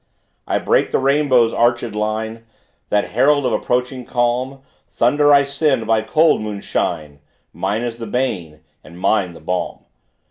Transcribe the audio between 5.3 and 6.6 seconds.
I send by cold